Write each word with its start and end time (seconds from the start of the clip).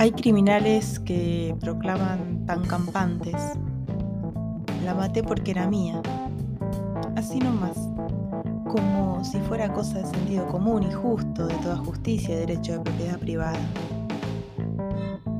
Hay 0.00 0.12
criminales 0.12 0.98
que 0.98 1.54
proclaman 1.60 2.46
tan 2.46 2.64
campantes, 2.64 3.34
la 4.82 4.94
maté 4.94 5.22
porque 5.22 5.50
era 5.50 5.68
mía, 5.68 6.00
así 7.16 7.38
nomás, 7.38 7.76
como 8.66 9.22
si 9.22 9.38
fuera 9.40 9.70
cosa 9.70 9.98
de 9.98 10.06
sentido 10.06 10.46
común 10.46 10.84
y 10.84 10.90
justo 10.90 11.46
de 11.46 11.54
toda 11.56 11.76
justicia 11.76 12.34
y 12.34 12.38
derecho 12.38 12.72
de 12.72 12.80
propiedad 12.80 13.18
privada, 13.18 13.58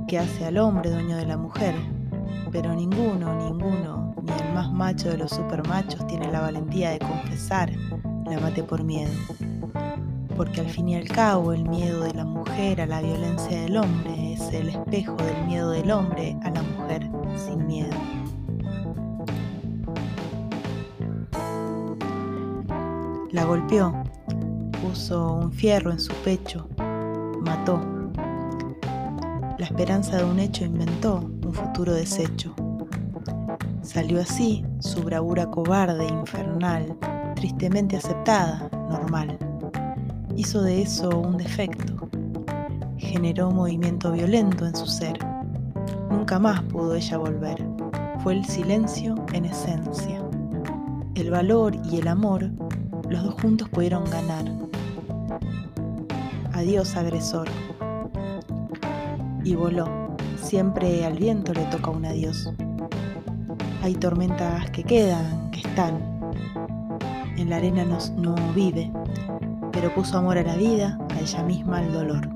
que 0.07 0.19
hace 0.19 0.45
al 0.45 0.59
hombre 0.59 0.91
dueño 0.91 1.17
de 1.17 1.25
la 1.25 1.39
mujer, 1.39 1.75
pero 2.53 2.75
ninguno, 2.75 3.35
ninguno, 3.37 4.15
ni 4.23 4.47
el 4.47 4.53
más 4.53 4.71
macho 4.71 5.09
de 5.09 5.17
los 5.17 5.31
supermachos 5.31 6.07
tiene 6.07 6.31
la 6.31 6.41
valentía 6.41 6.91
de 6.91 6.99
confesar 6.99 7.73
la 8.27 8.39
maté 8.39 8.63
por 8.63 8.85
miedo 8.85 9.11
porque 10.41 10.63
al 10.63 10.71
fin 10.71 10.89
y 10.89 10.97
al 10.97 11.07
cabo 11.07 11.53
el 11.53 11.69
miedo 11.69 12.03
de 12.03 12.15
la 12.15 12.25
mujer 12.25 12.81
a 12.81 12.87
la 12.87 13.03
violencia 13.03 13.61
del 13.61 13.77
hombre 13.77 14.33
es 14.33 14.41
el 14.55 14.71
espejo 14.71 15.15
del 15.17 15.45
miedo 15.45 15.71
del 15.71 15.91
hombre 15.91 16.35
a 16.43 16.51
la 16.51 16.63
mujer 16.63 17.11
sin 17.37 17.67
miedo. 17.67 17.95
La 23.33 23.45
golpeó, 23.45 23.93
puso 24.81 25.35
un 25.35 25.53
fierro 25.53 25.91
en 25.91 26.01
su 26.01 26.15
pecho, 26.25 26.67
mató. 27.43 27.79
La 29.59 29.67
esperanza 29.67 30.17
de 30.17 30.25
un 30.25 30.39
hecho 30.39 30.65
inventó 30.65 31.17
un 31.45 31.53
futuro 31.53 31.93
deshecho. 31.93 32.55
Salió 33.83 34.23
así 34.23 34.65
su 34.79 35.03
bravura 35.03 35.51
cobarde, 35.51 36.09
infernal, 36.09 36.97
tristemente 37.35 37.99
aceptada, 37.99 38.71
normal 38.89 39.37
hizo 40.41 40.63
de 40.63 40.81
eso 40.81 41.11
un 41.11 41.37
defecto. 41.37 42.09
Generó 42.97 43.51
movimiento 43.51 44.11
violento 44.11 44.67
en 44.67 44.75
su 44.75 44.87
ser. 44.87 45.19
Nunca 46.11 46.39
más 46.39 46.63
pudo 46.63 46.95
ella 46.95 47.19
volver. 47.19 47.63
Fue 48.23 48.33
el 48.33 48.47
silencio 48.47 49.17
en 49.35 49.45
esencia. 49.45 50.23
El 51.15 51.31
valor 51.31 51.77
y 51.91 51.99
el 51.99 52.09
amor, 52.09 52.51
los 53.11 53.23
dos 53.23 53.35
juntos 53.43 53.69
pudieron 53.69 54.05
ganar. 54.05 54.47
Adiós 56.55 56.97
agresor. 56.97 57.47
Y 59.45 59.55
voló. 59.55 60.17
Siempre 60.37 61.05
al 61.05 61.19
viento 61.19 61.53
le 61.53 61.67
toca 61.67 61.91
un 61.91 62.07
adiós. 62.07 62.51
Hay 63.83 63.95
tormentas 63.95 64.71
que 64.71 64.85
quedan, 64.85 65.51
que 65.51 65.61
están. 65.61 66.01
En 67.37 67.51
la 67.51 67.57
arena 67.57 67.85
no, 67.85 67.99
no 68.17 68.35
vive, 68.55 68.91
pero 69.73 69.95
puso 69.95 70.19
amor 70.19 70.39
a 70.39 70.43
la 70.43 70.57
vida, 70.57 70.99
a 71.11 71.21
ella 71.21 71.43
misma 71.43 71.79
al 71.79 71.93
dolor. 71.93 72.29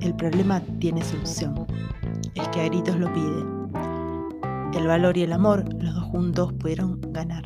El 0.00 0.14
problema 0.14 0.60
tiene 0.78 1.02
solución, 1.02 1.66
es 2.34 2.48
que 2.48 2.60
a 2.60 2.64
gritos 2.64 2.96
lo 2.96 3.12
pide. 3.12 4.78
El 4.78 4.86
valor 4.86 5.16
y 5.16 5.22
el 5.22 5.32
amor, 5.32 5.64
los 5.82 5.94
dos 5.94 6.04
juntos 6.04 6.52
pudieron 6.54 7.00
ganar. 7.12 7.44